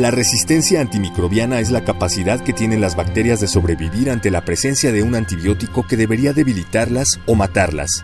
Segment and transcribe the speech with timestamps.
[0.00, 4.92] La resistencia antimicrobiana es la capacidad que tienen las bacterias de sobrevivir ante la presencia
[4.92, 8.02] de un antibiótico que debería debilitarlas o matarlas.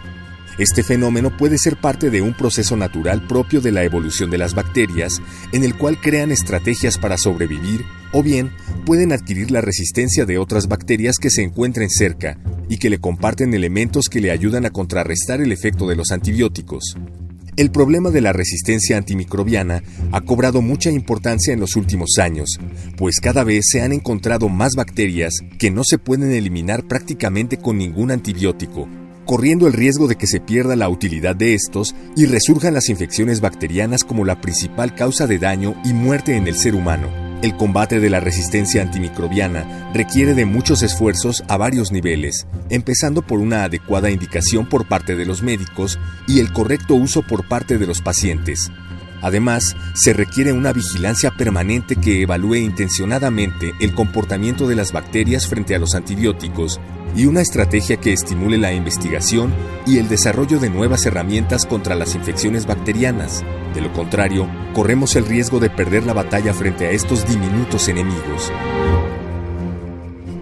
[0.59, 4.55] Este fenómeno puede ser parte de un proceso natural propio de la evolución de las
[4.55, 5.23] bacterias,
[5.53, 8.53] en el cual crean estrategias para sobrevivir, o bien
[8.85, 12.37] pueden adquirir la resistencia de otras bacterias que se encuentren cerca
[12.69, 16.95] y que le comparten elementos que le ayudan a contrarrestar el efecto de los antibióticos.
[17.57, 22.59] El problema de la resistencia antimicrobiana ha cobrado mucha importancia en los últimos años,
[22.99, 27.79] pues cada vez se han encontrado más bacterias que no se pueden eliminar prácticamente con
[27.79, 28.87] ningún antibiótico,
[29.25, 33.41] corriendo el riesgo de que se pierda la utilidad de estos y resurjan las infecciones
[33.41, 37.26] bacterianas como la principal causa de daño y muerte en el ser humano.
[37.43, 43.41] El combate de la resistencia antimicrobiana requiere de muchos esfuerzos a varios niveles, empezando por
[43.41, 47.87] una adecuada indicación por parte de los médicos y el correcto uso por parte de
[47.87, 48.73] los pacientes.
[49.21, 55.75] Además, se requiere una vigilancia permanente que evalúe intencionadamente el comportamiento de las bacterias frente
[55.75, 56.81] a los antibióticos
[57.17, 59.53] y una estrategia que estimule la investigación
[59.87, 63.43] y el desarrollo de nuevas herramientas contra las infecciones bacterianas.
[63.75, 68.53] De lo contrario, corremos el riesgo de perder la batalla frente a estos diminutos enemigos.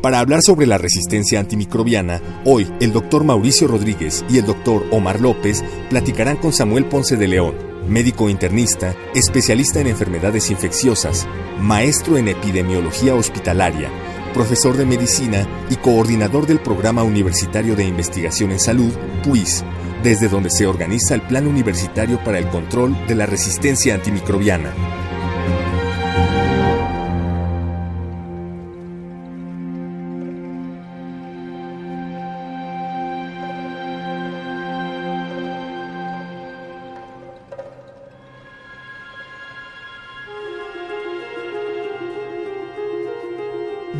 [0.03, 5.19] Para hablar sobre la resistencia antimicrobiana, hoy el doctor Mauricio Rodríguez y el doctor Omar
[5.19, 7.55] López platicarán con Samuel Ponce de León,
[7.89, 11.27] médico internista, especialista en enfermedades infecciosas,
[11.59, 13.89] maestro en epidemiología hospitalaria,
[14.35, 19.65] profesor de medicina y coordinador del Programa Universitario de Investigación en Salud, PUIS,
[20.03, 25.04] desde donde se organiza el Plan Universitario para el Control de la Resistencia Antimicrobiana.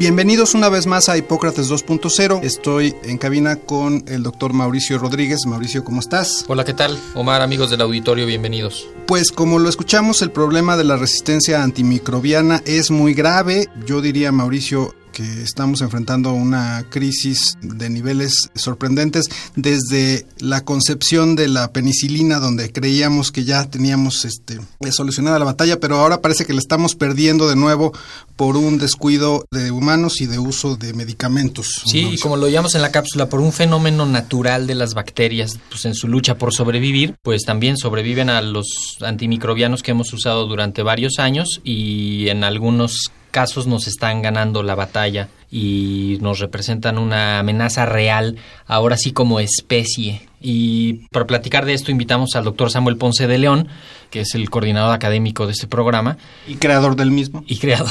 [0.05, 2.43] Bienvenidos una vez más a Hipócrates 2.0.
[2.43, 5.47] Estoy en cabina con el doctor Mauricio Rodríguez.
[5.47, 6.45] Mauricio, ¿cómo estás?
[6.47, 6.99] Hola, ¿qué tal?
[7.15, 8.87] Omar, amigos del auditorio, bienvenidos.
[9.07, 13.69] Pues como lo escuchamos, el problema de la resistencia antimicrobiana es muy grave.
[13.87, 21.49] Yo diría, Mauricio, que estamos enfrentando una crisis de niveles sorprendentes desde la concepción de
[21.49, 24.61] la penicilina donde creíamos que ya teníamos este
[24.91, 27.93] solucionada la batalla, pero ahora parece que la estamos perdiendo de nuevo
[28.37, 31.83] por un descuido de humanos y de uso de medicamentos.
[31.87, 35.85] Sí, como lo llamamos en la cápsula, por un fenómeno natural de las bacterias, pues
[35.85, 40.83] en su lucha por sobrevivir, pues también sobreviven a los antimicrobianos que hemos usado durante
[40.83, 47.41] varios años y en algunos casos nos están ganando la batalla y nos representan una
[47.41, 48.37] amenaza real,
[48.69, 50.23] ahora sí como especie.
[50.41, 53.67] Y para platicar de esto invitamos al doctor Samuel Ponce de León,
[54.11, 56.17] que es el coordinador académico de este programa.
[56.47, 57.43] Y creador del mismo.
[57.49, 57.91] Y creador.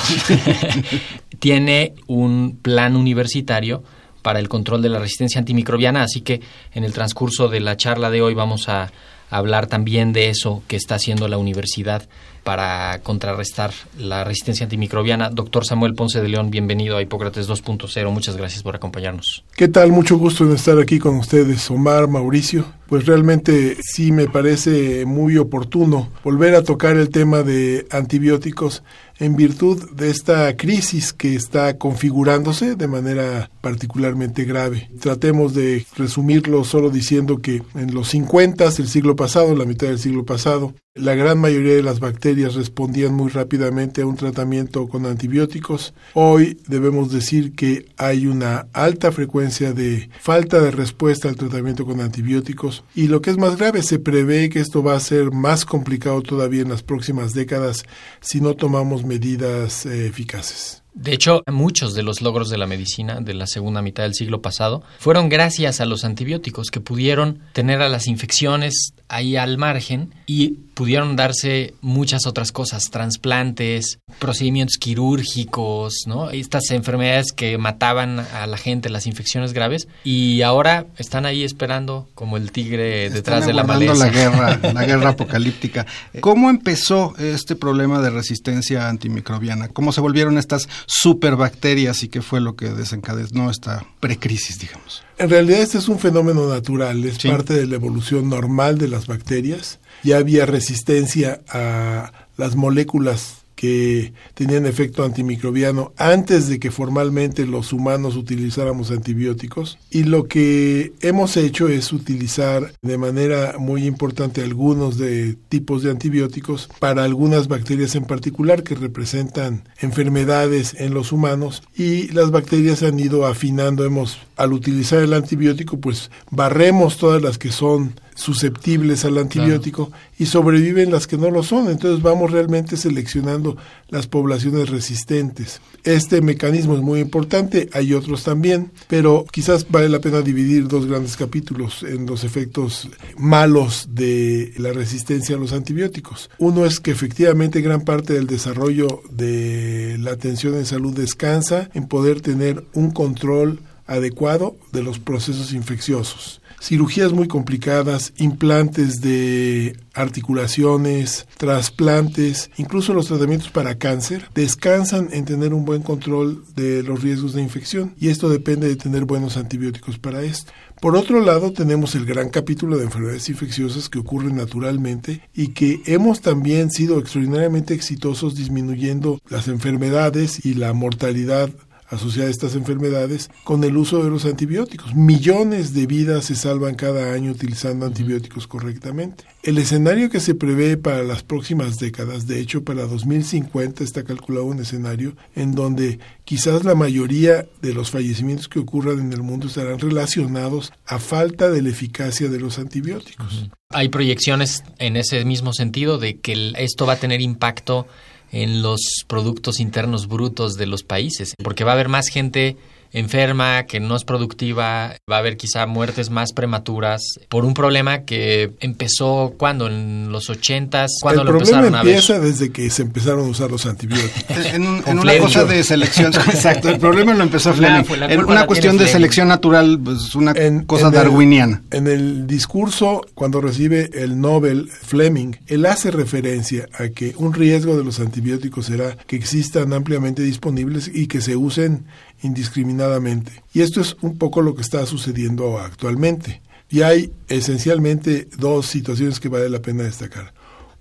[1.39, 3.83] Tiene un plan universitario
[4.21, 6.39] para el control de la resistencia antimicrobiana, así que
[6.71, 8.93] en el transcurso de la charla de hoy vamos a
[9.29, 12.07] hablar también de eso que está haciendo la universidad
[12.43, 15.29] para contrarrestar la resistencia antimicrobiana.
[15.29, 18.11] Doctor Samuel Ponce de León, bienvenido a Hipócrates 2.0.
[18.11, 19.43] Muchas gracias por acompañarnos.
[19.55, 19.91] ¿Qué tal?
[19.91, 22.65] Mucho gusto en estar aquí con ustedes, Omar, Mauricio.
[22.87, 28.83] Pues realmente sí me parece muy oportuno volver a tocar el tema de antibióticos
[29.19, 34.89] en virtud de esta crisis que está configurándose de manera particularmente grave.
[34.99, 39.99] Tratemos de resumirlo solo diciendo que en los 50 del siglo pasado, la mitad del
[39.99, 45.07] siglo pasado, la gran mayoría de las bacterias respondían muy rápidamente a un tratamiento con
[45.07, 45.93] antibióticos.
[46.13, 51.99] Hoy debemos decir que hay una alta frecuencia de falta de respuesta al tratamiento con
[51.99, 55.65] antibióticos y lo que es más grave, se prevé que esto va a ser más
[55.65, 57.85] complicado todavía en las próximas décadas
[58.21, 60.82] si no tomamos medidas eh, eficaces.
[60.93, 64.41] De hecho, muchos de los logros de la medicina de la segunda mitad del siglo
[64.41, 70.13] pasado fueron gracias a los antibióticos que pudieron tener a las infecciones ahí al margen
[70.25, 76.31] y pudieron darse muchas otras cosas, trasplantes, procedimientos quirúrgicos, ¿no?
[76.31, 82.07] Estas enfermedades que mataban a la gente, las infecciones graves, y ahora están ahí esperando
[82.15, 83.93] como el tigre detrás de la maleza.
[83.93, 85.85] la guerra, la guerra apocalíptica.
[86.21, 89.67] ¿Cómo empezó este problema de resistencia antimicrobiana?
[89.67, 95.03] ¿Cómo se volvieron estas superbacterias y qué fue lo que desencadenó esta precrisis, digamos?
[95.17, 99.07] En realidad este es un fenómeno natural, es parte de la evolución normal de las
[99.07, 99.79] bacterias.
[100.03, 107.71] Ya había resistencia a las moléculas que tenían efecto antimicrobiano antes de que formalmente los
[107.71, 109.77] humanos utilizáramos antibióticos.
[109.89, 115.91] Y lo que hemos hecho es utilizar de manera muy importante algunos de tipos de
[115.91, 121.63] antibióticos para algunas bacterias en particular que representan enfermedades en los humanos.
[121.73, 123.85] Y las bacterias han ido afinando.
[123.85, 130.25] Hemos al utilizar el antibiótico pues barremos todas las que son susceptibles al antibiótico y
[130.25, 131.69] sobreviven las que no lo son.
[131.69, 133.57] Entonces vamos realmente seleccionando
[133.89, 135.61] las poblaciones resistentes.
[135.83, 140.85] Este mecanismo es muy importante, hay otros también, pero quizás vale la pena dividir dos
[140.85, 146.29] grandes capítulos en los efectos malos de la resistencia a los antibióticos.
[146.37, 151.87] Uno es que efectivamente gran parte del desarrollo de la atención en salud descansa en
[151.87, 161.27] poder tener un control adecuado de los procesos infecciosos cirugías muy complicadas, implantes de articulaciones,
[161.37, 167.33] trasplantes, incluso los tratamientos para cáncer, descansan en tener un buen control de los riesgos
[167.33, 170.53] de infección y esto depende de tener buenos antibióticos para esto.
[170.79, 175.81] Por otro lado, tenemos el gran capítulo de enfermedades infecciosas que ocurren naturalmente y que
[175.85, 181.49] hemos también sido extraordinariamente exitosos disminuyendo las enfermedades y la mortalidad
[181.93, 184.93] asociada a estas enfermedades con el uso de los antibióticos.
[184.95, 189.23] Millones de vidas se salvan cada año utilizando antibióticos correctamente.
[189.43, 194.45] El escenario que se prevé para las próximas décadas, de hecho para 2050 está calculado
[194.45, 199.47] un escenario en donde quizás la mayoría de los fallecimientos que ocurran en el mundo
[199.47, 203.49] estarán relacionados a falta de la eficacia de los antibióticos.
[203.69, 207.87] Hay proyecciones en ese mismo sentido de que esto va a tener impacto
[208.33, 212.57] en los productos internos brutos de los países, porque va a haber más gente
[212.93, 218.03] enferma, que no es productiva, va a haber quizá muertes más prematuras por un problema
[218.03, 221.95] que empezó cuando en los ochentas, cuando el lo empezaron a ver.
[221.95, 224.45] empieza desde que se empezaron a usar los antibióticos.
[224.53, 224.67] en,
[224.97, 226.69] una cosa de selección, exacto.
[226.69, 227.83] El problema lo empezó Fleming.
[228.09, 230.33] en una cuestión de selección natural, pues una
[230.65, 231.61] cosa darwiniana.
[231.71, 237.75] en el discurso cuando recibe el Nobel Fleming, él hace referencia a que un riesgo
[237.75, 241.85] de los antibióticos será que existan ampliamente disponibles y que se usen
[242.23, 243.43] indiscriminadamente.
[243.53, 246.41] Y esto es un poco lo que está sucediendo actualmente.
[246.69, 250.33] Y hay esencialmente dos situaciones que vale la pena destacar.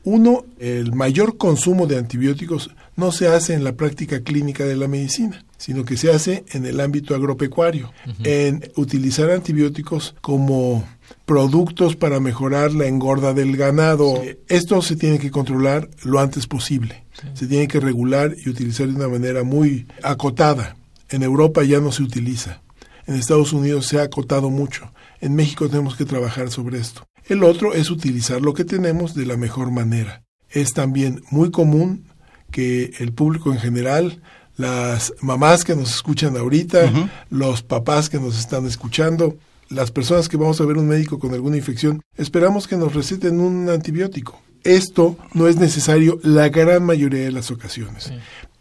[0.05, 4.89] Uno, el mayor consumo de antibióticos no se hace en la práctica clínica de la
[4.89, 7.93] medicina, sino que se hace en el ámbito agropecuario,
[8.25, 10.85] en utilizar antibióticos como
[11.25, 14.21] productos para mejorar la engorda del ganado.
[14.49, 17.05] Esto se tiene que controlar lo antes posible.
[17.35, 20.77] Se tiene que regular y utilizar de una manera muy acotada.
[21.13, 22.63] En Europa ya no se utiliza.
[23.07, 24.91] En Estados Unidos se ha acotado mucho.
[25.21, 27.05] En México tenemos que trabajar sobre esto.
[27.27, 30.25] El otro es utilizar lo que tenemos de la mejor manera.
[30.49, 32.07] Es también muy común
[32.51, 34.23] que el público en general,
[34.57, 36.91] las mamás que nos escuchan ahorita,
[37.29, 39.37] los papás que nos están escuchando,
[39.69, 43.39] las personas que vamos a ver un médico con alguna infección, esperamos que nos receten
[43.39, 44.41] un antibiótico.
[44.65, 48.13] Esto no es necesario la gran mayoría de las ocasiones.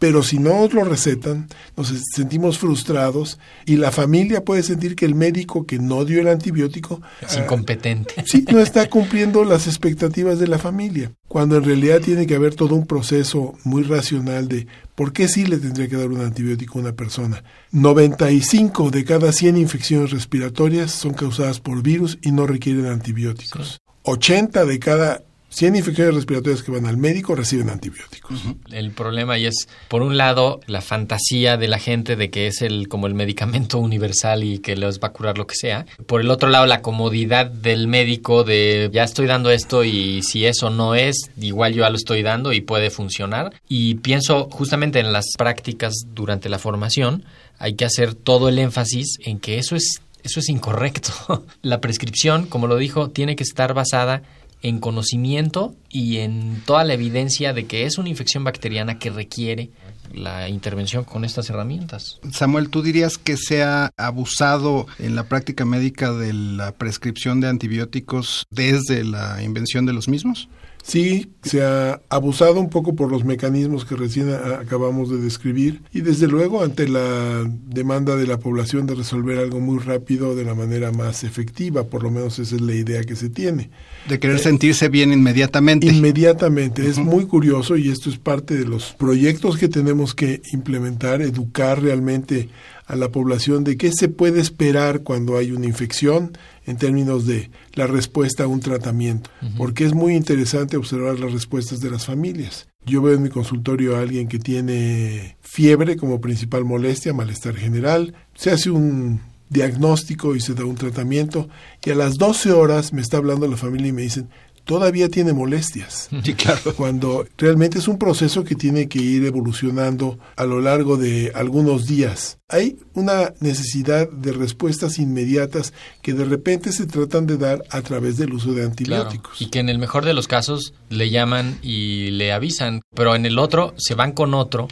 [0.02, 5.14] Pero si no lo recetan, nos sentimos frustrados y la familia puede sentir que el
[5.14, 8.12] médico que no dio el antibiótico es incompetente.
[8.26, 12.56] Sí, no está cumpliendo las expectativas de la familia, cuando en realidad tiene que haber
[12.56, 14.66] todo un proceso muy racional de
[14.96, 17.44] por qué sí le tendría que dar un antibiótico a una persona.
[17.70, 23.80] 95 de cada 100 infecciones respiratorias son causadas por virus y no requieren antibióticos.
[24.02, 28.40] 80 de cada 100 infecciones respiratorias que van al médico reciben antibióticos.
[28.70, 32.62] El problema y es, por un lado, la fantasía de la gente de que es
[32.62, 35.84] el como el medicamento universal y que les va a curar lo que sea.
[36.06, 40.46] Por el otro lado, la comodidad del médico de ya estoy dando esto y si
[40.46, 43.52] eso no es, igual yo ya lo estoy dando y puede funcionar.
[43.68, 47.24] Y pienso justamente en las prácticas durante la formación,
[47.58, 51.44] hay que hacer todo el énfasis en que eso es eso es incorrecto.
[51.62, 54.22] la prescripción, como lo dijo, tiene que estar basada
[54.62, 59.70] en conocimiento y en toda la evidencia de que es una infección bacteriana que requiere
[60.14, 62.20] la intervención con estas herramientas.
[62.32, 67.48] Samuel, ¿tú dirías que se ha abusado en la práctica médica de la prescripción de
[67.48, 70.48] antibióticos desde la invención de los mismos?
[70.82, 76.00] Sí, se ha abusado un poco por los mecanismos que recién acabamos de describir y
[76.00, 80.54] desde luego ante la demanda de la población de resolver algo muy rápido de la
[80.54, 83.70] manera más efectiva, por lo menos esa es la idea que se tiene.
[84.08, 85.86] De querer sentirse bien inmediatamente.
[85.86, 91.22] Inmediatamente, es muy curioso y esto es parte de los proyectos que tenemos que implementar,
[91.22, 92.48] educar realmente
[92.86, 96.36] a la población de qué se puede esperar cuando hay una infección
[96.66, 101.80] en términos de la respuesta a un tratamiento, porque es muy interesante observar las respuestas
[101.80, 102.68] de las familias.
[102.84, 108.14] Yo veo en mi consultorio a alguien que tiene fiebre como principal molestia, malestar general,
[108.34, 109.20] se hace un
[109.52, 111.48] diagnóstico y se da un tratamiento
[111.84, 114.30] y a las 12 horas me está hablando la familia y me dicen,
[114.64, 116.08] todavía tiene molestias.
[116.22, 116.72] Sí, claro.
[116.76, 121.86] Cuando realmente es un proceso que tiene que ir evolucionando a lo largo de algunos
[121.86, 122.38] días.
[122.48, 128.18] Hay una necesidad de respuestas inmediatas que de repente se tratan de dar a través
[128.18, 129.42] del uso de antibióticos.
[129.42, 133.26] Y que en el mejor de los casos le llaman y le avisan, pero en
[133.26, 134.68] el otro se van con otro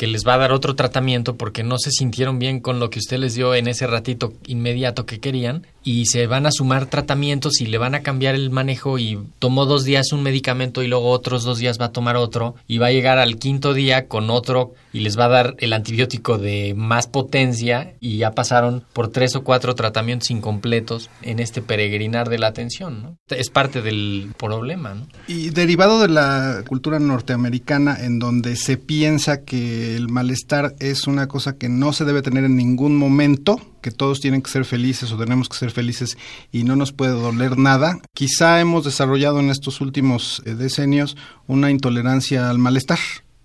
[0.00, 2.98] que les va a dar otro tratamiento porque no se sintieron bien con lo que
[2.98, 7.60] usted les dio en ese ratito inmediato que querían y se van a sumar tratamientos
[7.60, 11.10] y le van a cambiar el manejo y tomó dos días un medicamento y luego
[11.10, 14.30] otros dos días va a tomar otro y va a llegar al quinto día con
[14.30, 19.08] otro y les va a dar el antibiótico de más potencia y ya pasaron por
[19.08, 23.02] tres o cuatro tratamientos incompletos en este peregrinar de la atención.
[23.02, 23.16] ¿no?
[23.28, 24.94] Es parte del problema.
[24.94, 25.06] ¿no?
[25.28, 31.28] Y derivado de la cultura norteamericana en donde se piensa que el malestar es una
[31.28, 35.12] cosa que no se debe tener en ningún momento, que todos tienen que ser felices
[35.12, 36.16] o tenemos que ser felices
[36.52, 37.98] y no nos puede doler nada.
[38.14, 42.98] Quizá hemos desarrollado en estos últimos eh, decenios una intolerancia al malestar.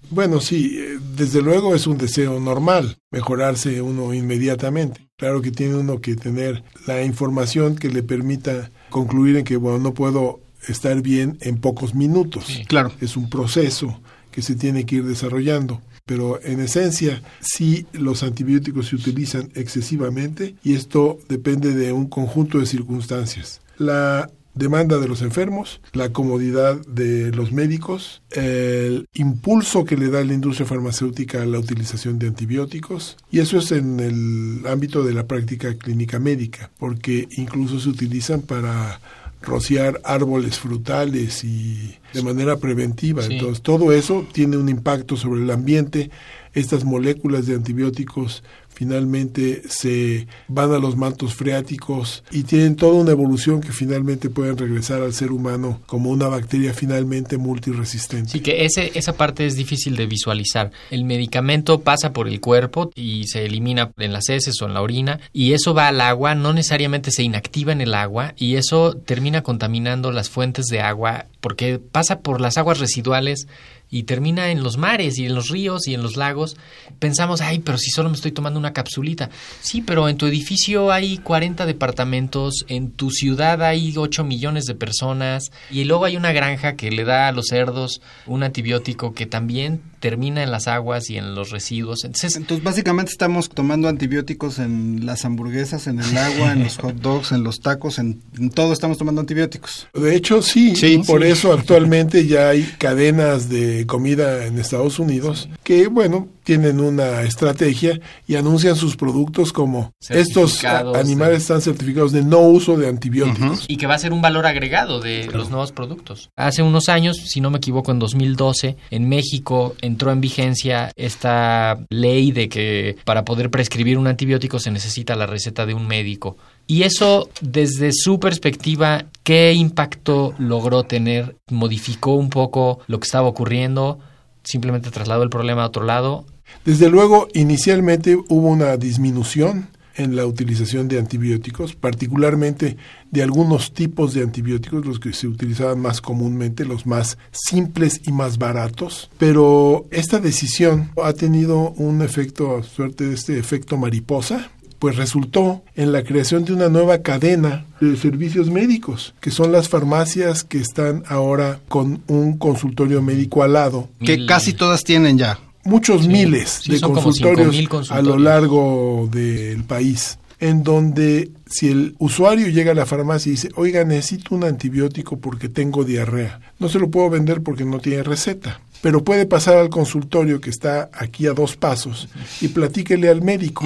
[0.10, 5.08] Bueno, sí, eh, desde luego es un deseo normal mejorarse uno inmediatamente.
[5.18, 9.80] Claro que tiene uno que tener la información que le permita concluir en que, bueno,
[9.80, 12.62] no puedo estar bien en pocos minutos.
[12.68, 12.92] claro.
[13.00, 14.00] Es un proceso
[14.32, 20.56] que se tiene que ir desarrollando pero en esencia sí los antibióticos se utilizan excesivamente
[20.64, 23.62] y esto depende de un conjunto de circunstancias.
[23.78, 30.24] La demanda de los enfermos, la comodidad de los médicos, el impulso que le da
[30.24, 35.14] la industria farmacéutica a la utilización de antibióticos, y eso es en el ámbito de
[35.14, 39.02] la práctica clínica médica, porque incluso se utilizan para
[39.46, 43.24] rociar árboles frutales y de manera preventiva.
[43.26, 46.10] Entonces, todo eso tiene un impacto sobre el ambiente.
[46.54, 48.44] Estas moléculas de antibióticos
[48.76, 54.58] finalmente se van a los mantos freáticos y tienen toda una evolución que finalmente pueden
[54.58, 58.32] regresar al ser humano como una bacteria finalmente multiresistente.
[58.32, 60.72] Sí, que ese, esa parte es difícil de visualizar.
[60.92, 64.82] El medicamento pasa por el cuerpo y se elimina en las heces o en la
[64.82, 68.94] orina y eso va al agua, no necesariamente se inactiva en el agua y eso
[68.94, 73.48] termina contaminando las fuentes de agua porque pasa por las aguas residuales
[73.90, 76.58] y termina en los mares y en los ríos y en los lagos,
[77.00, 79.30] pensamos, ay, pero si solo me estoy tomando una capsulita.
[79.62, 84.76] Sí, pero en tu edificio hay 40 departamentos, en tu ciudad hay 8 millones de
[84.76, 89.26] personas y luego hay una granja que le da a los cerdos un antibiótico que
[89.26, 92.04] también termina en las aguas y en los residuos.
[92.04, 96.96] Entonces, Entonces básicamente estamos tomando antibióticos en las hamburguesas, en el agua, en los hot
[96.98, 98.22] dogs, en los tacos, en,
[98.54, 99.88] todo estamos tomando antibióticos.
[99.94, 105.50] De hecho, sí, sí por eso actualmente ya hay cadenas de comida en Estados Unidos
[105.64, 112.24] que, bueno, tienen una estrategia y anuncian sus productos como estos animales están certificados de
[112.24, 113.66] no uso de antibióticos.
[113.68, 116.30] Y que va a ser un valor agregado de los nuevos productos.
[116.36, 121.80] Hace unos años, si no me equivoco, en 2012, en México entró en vigencia esta
[121.90, 126.38] ley de que para poder prescribir un antibiótico se necesita la receta de un médico.
[126.68, 131.38] Y eso, desde su perspectiva, ¿qué impacto logró tener?
[131.50, 134.00] ¿Modificó un poco lo que estaba ocurriendo?
[134.44, 136.26] ¿Simplemente trasladó el problema a otro lado?
[136.64, 142.78] Desde luego, inicialmente hubo una disminución en la utilización de antibióticos, particularmente
[143.12, 148.12] de algunos tipos de antibióticos, los que se utilizaban más comúnmente, los más simples y
[148.12, 149.10] más baratos.
[149.18, 155.92] Pero esta decisión ha tenido un efecto, suerte de este efecto mariposa, pues resultó en
[155.92, 161.04] la creación de una nueva cadena de servicios médicos, que son las farmacias que están
[161.08, 163.90] ahora con un consultorio médico al lado.
[164.00, 170.64] Que casi todas tienen ya muchos miles de consultorios, a lo largo del país, en
[170.64, 175.50] donde si el usuario llega a la farmacia y dice, oiga, necesito un antibiótico porque
[175.50, 178.62] tengo diarrea, no se lo puedo vender porque no tiene receta.
[178.82, 182.08] Pero puede pasar al consultorio que está aquí a dos pasos
[182.42, 183.66] y platíquele al médico.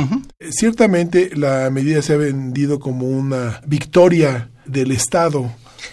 [0.49, 5.51] Ciertamente la medida se ha vendido como una victoria del Estado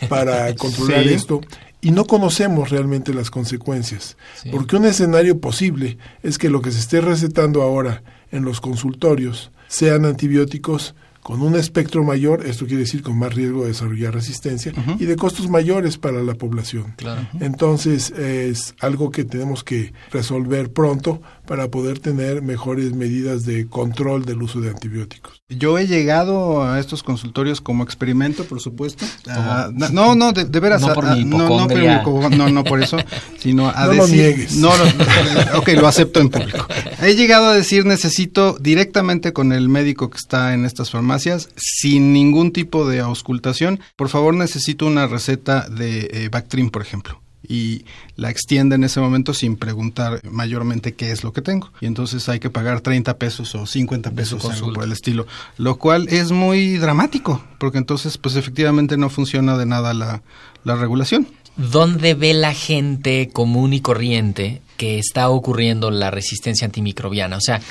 [0.08, 1.14] para controlar Sí.
[1.14, 1.40] esto
[1.80, 4.16] y no conocemos realmente las consecuencias,
[4.50, 9.50] porque un escenario posible es que lo que se esté recetando ahora en los consultorios
[9.68, 10.94] sean antibióticos
[11.26, 15.16] con un espectro mayor, esto quiere decir con más riesgo de desarrollar resistencia y de
[15.16, 16.95] costos mayores para la población.
[16.97, 17.26] Claro.
[17.40, 24.24] Entonces es algo que tenemos que resolver pronto para poder tener mejores medidas de control
[24.24, 25.42] del uso de antibióticos.
[25.48, 29.04] Yo he llegado a estos consultorios como experimento, por supuesto.
[29.28, 30.82] Ah, no, no, de, de veras.
[30.82, 32.98] No por ah, mi no, no, por no, no eso,
[33.38, 34.16] sino a No lo decir.
[34.16, 34.56] niegues.
[34.56, 34.84] No, lo-
[35.58, 36.66] ok, lo acepto en público.
[37.00, 42.12] He llegado a decir necesito directamente con el médico que está en estas farmacias, sin
[42.12, 43.80] ningún tipo de auscultación.
[43.96, 47.20] Por favor, necesito una receta de eh, Bactrim, por ejemplo.
[47.48, 47.84] Y
[48.16, 51.70] la extiende en ese momento sin preguntar mayormente qué es lo que tengo.
[51.80, 54.74] Y entonces hay que pagar 30 pesos o 50 su pesos, algo consulta.
[54.74, 55.26] por el estilo.
[55.58, 60.22] Lo cual es muy dramático, porque entonces pues efectivamente no funciona de nada la,
[60.64, 61.26] la regulación.
[61.56, 67.38] ¿Dónde ve la gente común y corriente que está ocurriendo la resistencia antimicrobiana?
[67.38, 67.62] O sea,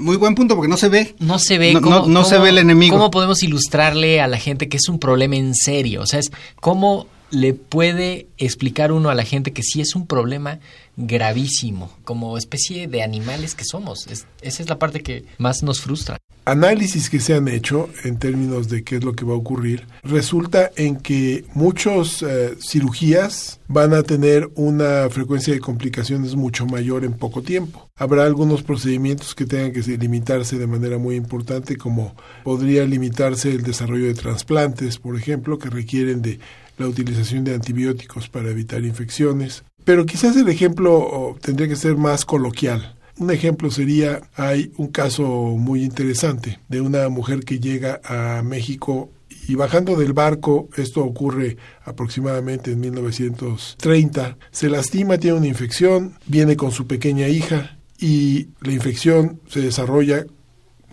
[0.00, 1.14] Muy buen punto, porque no se ve.
[1.20, 2.96] no se ve No- cómo, no- no se ve el enemigo.
[2.96, 6.02] ¿Cómo podemos ilustrarle a la gente que es un problema en serio?
[6.02, 10.06] O sea, es cómo le puede explicar uno a la gente que sí es un
[10.06, 10.58] problema
[10.96, 14.06] gravísimo, como especie de animales que somos.
[14.06, 16.16] Es- esa es la parte que más nos frustra.
[16.46, 19.86] análisis que se han hecho en términos de qué es lo que va a ocurrir,
[20.02, 22.24] resulta en que muchas
[22.60, 27.88] cirugías van a tener una frecuencia de complicaciones mucho mayor en poco tiempo.
[27.94, 33.50] Habrá algunos procedimientos que tengan que se- limitarse de manera muy importante, como podría limitarse
[33.52, 36.40] el desarrollo de trasplantes, por ejemplo, que requieren de
[36.80, 39.64] la utilización de antibióticos para evitar infecciones.
[39.84, 42.96] Pero quizás el ejemplo tendría que ser más coloquial.
[43.18, 49.10] Un ejemplo sería, hay un caso muy interesante de una mujer que llega a México
[49.46, 56.56] y bajando del barco, esto ocurre aproximadamente en 1930, se lastima, tiene una infección, viene
[56.56, 60.24] con su pequeña hija y la infección se desarrolla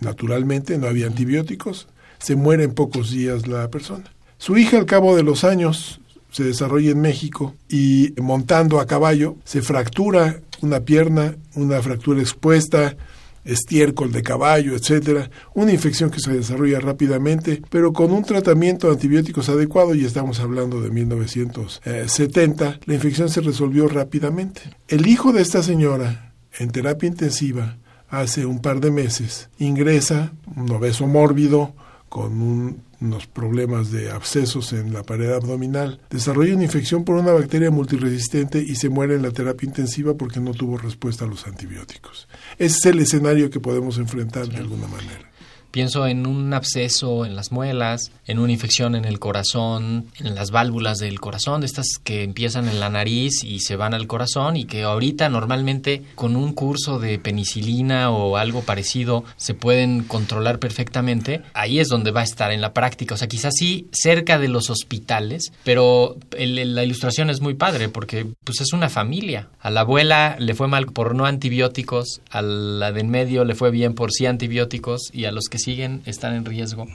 [0.00, 4.12] naturalmente, no había antibióticos, se muere en pocos días la persona.
[4.38, 9.36] Su hija al cabo de los años se desarrolla en México y montando a caballo
[9.44, 12.96] se fractura una pierna, una fractura expuesta,
[13.44, 18.92] estiércol de caballo, etcétera, una infección que se desarrolla rápidamente, pero con un tratamiento de
[18.94, 24.60] antibióticos adecuado, y estamos hablando de 1970, la infección se resolvió rápidamente.
[24.86, 30.70] El hijo de esta señora, en terapia intensiva, hace un par de meses, ingresa, un
[30.70, 31.74] obeso mórbido,
[32.08, 37.32] con un- unos problemas de abscesos en la pared abdominal, desarrolla una infección por una
[37.32, 41.46] bacteria multiresistente y se muere en la terapia intensiva porque no tuvo respuesta a los
[41.46, 42.28] antibióticos.
[42.58, 45.30] Ese es el escenario que podemos enfrentar de alguna manera.
[45.70, 50.50] Pienso en un absceso en las muelas, en una infección en el corazón, en las
[50.50, 54.64] válvulas del corazón, estas que empiezan en la nariz y se van al corazón y
[54.64, 61.42] que ahorita normalmente con un curso de penicilina o algo parecido se pueden controlar perfectamente.
[61.54, 63.14] Ahí es donde va a estar en la práctica.
[63.14, 67.88] O sea, quizás sí cerca de los hospitales, pero el- la ilustración es muy padre
[67.88, 69.48] porque pues es una familia.
[69.60, 73.54] A la abuela le fue mal por no antibióticos, a la de en medio le
[73.54, 76.86] fue bien por sí antibióticos y a los que siguen están en riesgo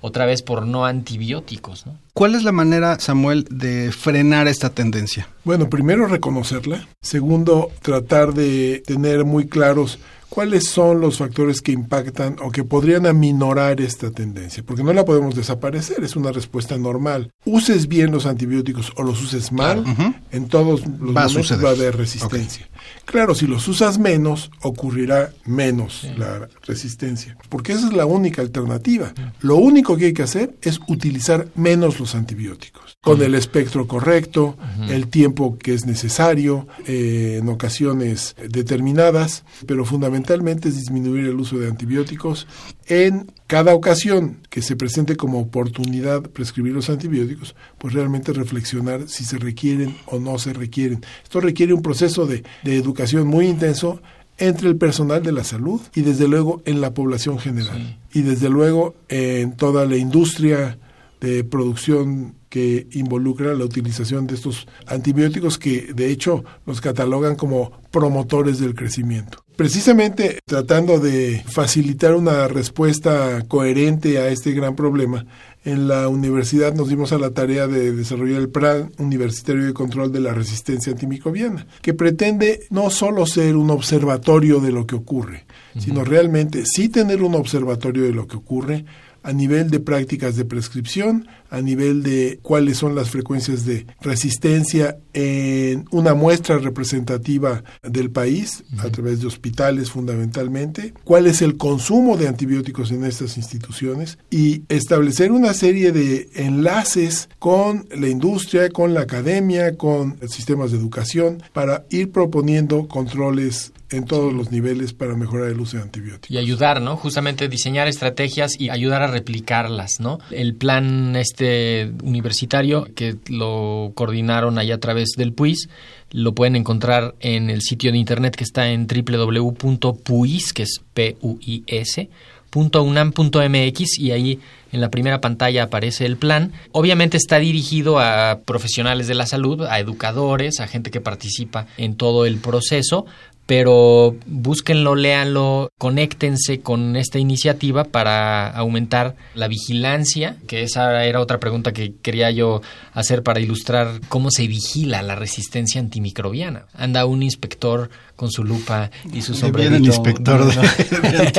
[0.00, 1.98] otra vez por no antibióticos, ¿no?
[2.14, 5.28] ¿Cuál es la manera, Samuel, de frenar esta tendencia?
[5.44, 6.86] Bueno, primero reconocerla.
[7.00, 9.98] Segundo, tratar de tener muy claros
[10.28, 15.04] cuáles son los factores que impactan o que podrían aminorar esta tendencia, porque no la
[15.04, 17.30] podemos desaparecer, es una respuesta normal.
[17.44, 19.84] Uses bien los antibióticos o los uses mal,
[20.30, 22.68] en todos los Va momentos va a haber resistencia.
[23.04, 29.12] Claro, si los usas menos, ocurrirá menos la resistencia, porque esa es la única alternativa.
[29.40, 34.56] Lo único que hay que hacer es utilizar menos los antibióticos, con el espectro correcto,
[34.88, 41.58] el tiempo que es necesario, eh, en ocasiones determinadas, pero fundamentalmente es disminuir el uso
[41.58, 42.46] de antibióticos
[42.86, 49.24] en cada ocasión que se presente como oportunidad prescribir los antibióticos, pues realmente reflexionar si
[49.24, 51.04] se requieren o no se requieren.
[51.22, 54.00] Esto requiere un proceso de, de educación muy intenso
[54.38, 57.98] entre el personal de la salud y desde luego en la población general.
[58.12, 60.78] Y desde luego en toda la industria
[61.20, 67.72] de producción que involucra la utilización de estos antibióticos que de hecho los catalogan como
[67.90, 69.44] promotores del crecimiento.
[69.58, 75.26] Precisamente tratando de facilitar una respuesta coherente a este gran problema,
[75.64, 80.12] en la universidad nos dimos a la tarea de desarrollar el Plan Universitario de Control
[80.12, 85.44] de la Resistencia Antimicrobiana, que pretende no solo ser un observatorio de lo que ocurre,
[85.76, 88.84] sino realmente sí tener un observatorio de lo que ocurre,
[89.22, 94.98] a nivel de prácticas de prescripción, a nivel de cuáles son las frecuencias de resistencia
[95.12, 102.16] en una muestra representativa del país, a través de hospitales fundamentalmente, cuál es el consumo
[102.16, 108.94] de antibióticos en estas instituciones y establecer una serie de enlaces con la industria, con
[108.94, 115.14] la academia, con sistemas de educación, para ir proponiendo controles en todos los niveles para
[115.14, 116.30] mejorar el uso de antibióticos.
[116.30, 116.96] Y ayudar, ¿no?
[116.96, 120.18] Justamente diseñar estrategias y ayudar a replicarlas, ¿no?
[120.30, 125.68] El plan este universitario que lo coordinaron allá a través del PUIS
[126.10, 131.16] lo pueden encontrar en el sitio de internet que está en www.puis, que es P
[131.20, 132.08] U I S
[132.54, 134.40] .unam.mx y ahí
[134.72, 136.52] en la primera pantalla aparece el plan.
[136.72, 141.96] Obviamente está dirigido a profesionales de la salud, a educadores, a gente que participa en
[141.96, 143.06] todo el proceso,
[143.48, 151.40] pero búsquenlo, léanlo, conéctense con esta iniciativa para aumentar la vigilancia, que esa era otra
[151.40, 152.60] pregunta que quería yo
[152.92, 156.66] hacer para ilustrar cómo se vigila la resistencia antimicrobiana.
[156.74, 159.76] Anda un inspector con su lupa y su sombrerito.
[159.76, 160.40] el inspector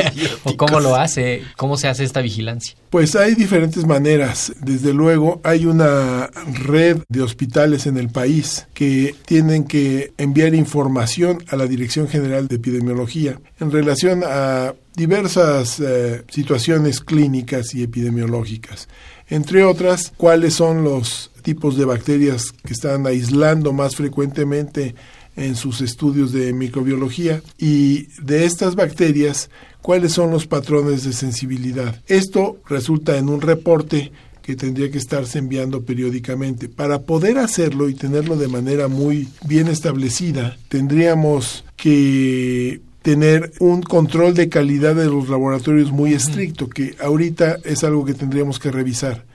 [0.46, 1.44] ¿O cómo lo hace?
[1.58, 2.74] ¿Cómo se hace esta vigilancia?
[2.90, 4.54] Pues hay diferentes maneras.
[4.62, 11.44] Desde luego hay una red de hospitales en el país que tienen que enviar información
[11.50, 18.88] a la Dirección General de Epidemiología en relación a diversas eh, situaciones clínicas y epidemiológicas.
[19.28, 24.96] Entre otras, cuáles son los tipos de bacterias que están aislando más frecuentemente
[25.36, 29.50] en sus estudios de microbiología y de estas bacterias
[29.82, 32.02] cuáles son los patrones de sensibilidad.
[32.08, 34.12] Esto resulta en un reporte
[34.42, 36.70] que tendría que estarse enviando periódicamente.
[36.70, 44.34] Para poder hacerlo y tenerlo de manera muy bien establecida, tendríamos que tener un control
[44.34, 49.26] de calidad de los laboratorios muy estricto, que ahorita es algo que tendríamos que revisar.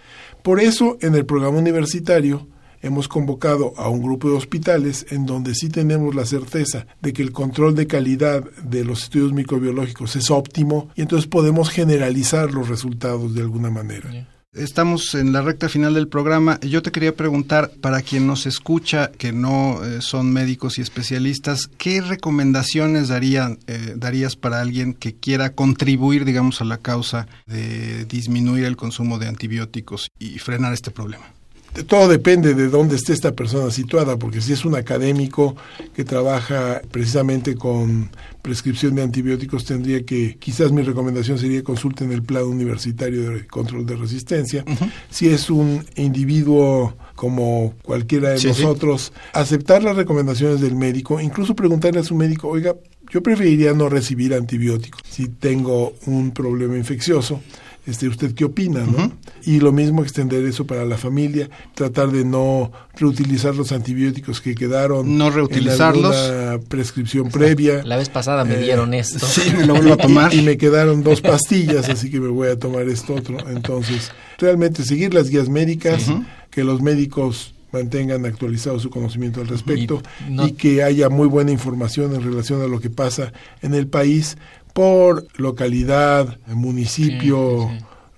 [0.43, 2.47] Por eso, en el programa universitario,
[2.85, 7.23] hemos convocado a un grupo de hospitales en donde sí tenemos la certeza de que
[7.23, 12.69] el control de calidad de los estudios microbiológicos es óptimo y entonces podemos generalizar los
[12.69, 14.29] resultados de alguna manera.
[14.53, 16.61] Estamos en la recta final del programa.
[16.61, 21.69] Yo te quería preguntar, para quien nos escucha, que no eh, son médicos y especialistas,
[21.77, 28.05] ¿qué recomendaciones darían, eh, darías para alguien que quiera contribuir, digamos, a la causa de
[28.05, 31.35] disminuir el consumo de antibióticos y frenar este problema?
[31.83, 35.57] Todo depende de dónde esté esta persona situada, porque si es un académico
[35.95, 38.11] que trabaja precisamente con
[38.43, 43.87] prescripción de antibióticos, tendría que, quizás mi recomendación sería consulten el plan universitario de control
[43.87, 44.65] de resistencia.
[45.11, 52.01] Si es un individuo como cualquiera de nosotros, aceptar las recomendaciones del médico, incluso preguntarle
[52.01, 52.77] a su médico, oiga,
[53.11, 57.41] yo preferiría no recibir antibióticos si tengo un problema infeccioso
[57.87, 58.81] este, ¿Usted qué opina?
[58.81, 59.13] ¿no?
[59.45, 64.55] Y lo mismo extender eso para la familia, tratar de no reutilizar los antibióticos que
[64.55, 65.19] quedaron.
[65.19, 66.17] No reutilizarlos.
[66.17, 67.83] En prescripción previa.
[67.85, 69.27] La vez pasada me dieron eh, esto.
[69.27, 70.33] Sí, me lo vuelvo a tomar.
[70.33, 73.39] Y, me quedaron dos pastillas, así que me voy a tomar esto otro.
[73.51, 76.07] Entonces, realmente seguir las guías médicas,
[76.51, 82.15] que los médicos mantengan actualizado su conocimiento al respecto y, que haya muy buena información
[82.15, 84.39] en relación a lo que pasa en el país
[84.75, 87.71] por localidad, municipio,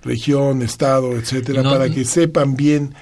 [0.02, 2.94] región, estado, etcétera, para que sepan bien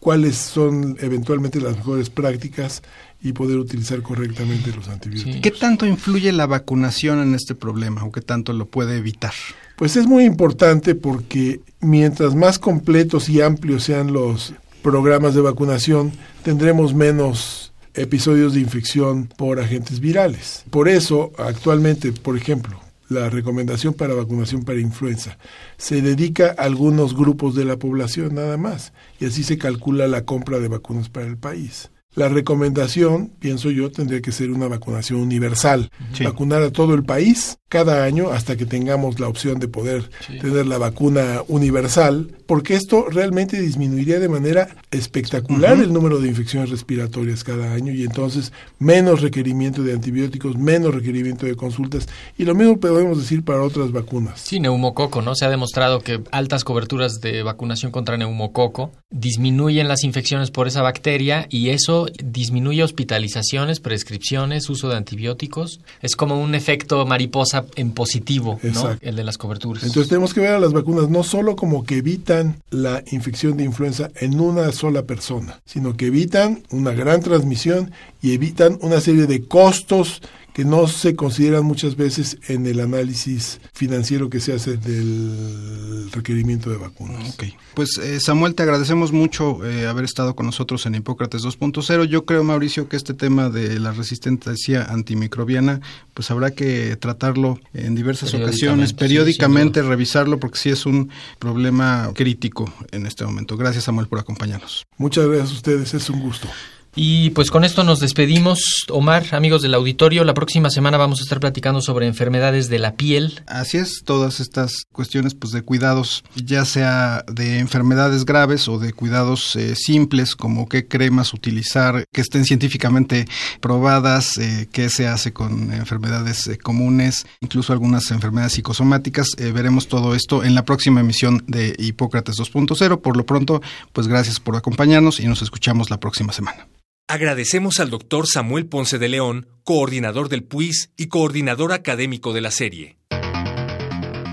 [0.00, 2.82] cuáles son eventualmente las mejores prácticas
[3.22, 5.40] y poder utilizar correctamente los antibióticos.
[5.40, 9.34] ¿Qué tanto influye la vacunación en este problema o qué tanto lo puede evitar?
[9.76, 16.12] Pues es muy importante porque mientras más completos y amplios sean los programas de vacunación,
[16.42, 20.64] tendremos menos episodios de infección por agentes virales.
[20.70, 22.81] Por eso, actualmente, por ejemplo,
[23.12, 25.38] la recomendación para vacunación para influenza.
[25.76, 30.24] Se dedica a algunos grupos de la población nada más y así se calcula la
[30.24, 31.90] compra de vacunas para el país.
[32.14, 35.90] La recomendación, pienso yo, tendría que ser una vacunación universal.
[36.22, 40.10] Vacunar a todo el país cada año hasta que tengamos la opción de poder
[40.42, 46.68] tener la vacuna universal, porque esto realmente disminuiría de manera espectacular el número de infecciones
[46.68, 52.54] respiratorias cada año y entonces menos requerimiento de antibióticos, menos requerimiento de consultas y lo
[52.54, 54.38] mismo podemos decir para otras vacunas.
[54.40, 55.34] Sí, neumococo, ¿no?
[55.34, 60.82] Se ha demostrado que altas coberturas de vacunación contra neumococo disminuyen las infecciones por esa
[60.82, 65.80] bacteria y eso disminuye hospitalizaciones, prescripciones, uso de antibióticos.
[66.00, 68.96] Es como un efecto mariposa en positivo, ¿no?
[69.00, 69.82] El de las coberturas.
[69.84, 73.64] Entonces tenemos que ver a las vacunas no solo como que evitan la infección de
[73.64, 79.26] influenza en una sola persona, sino que evitan una gran transmisión y evitan una serie
[79.26, 84.76] de costos que no se consideran muchas veces en el análisis financiero que se hace
[84.76, 87.34] del requerimiento de vacunas.
[87.34, 87.54] Okay.
[87.74, 92.04] Pues eh, Samuel, te agradecemos mucho eh, haber estado con nosotros en Hipócrates 2.0.
[92.04, 95.80] Yo creo, Mauricio, que este tema de la resistencia antimicrobiana,
[96.14, 102.72] pues habrá que tratarlo en diversas ocasiones, periódicamente revisarlo, porque sí es un problema crítico
[102.90, 103.56] en este momento.
[103.56, 104.84] Gracias, Samuel, por acompañarnos.
[104.98, 106.48] Muchas gracias a ustedes, es un gusto.
[106.94, 110.24] Y pues con esto nos despedimos, Omar, amigos del auditorio.
[110.24, 113.40] La próxima semana vamos a estar platicando sobre enfermedades de la piel.
[113.46, 118.92] Así es, todas estas cuestiones pues de cuidados, ya sea de enfermedades graves o de
[118.92, 123.26] cuidados eh, simples, como qué cremas utilizar, que estén científicamente
[123.60, 129.28] probadas, eh, qué se hace con enfermedades eh, comunes, incluso algunas enfermedades psicosomáticas.
[129.38, 133.00] veremos todo esto en la próxima emisión de Hipócrates 2.0.
[133.00, 133.62] Por lo pronto,
[133.94, 136.66] pues gracias por acompañarnos y nos escuchamos la próxima semana.
[137.08, 142.50] Agradecemos al doctor Samuel Ponce de León, coordinador del PUIS y coordinador académico de la
[142.50, 142.96] serie.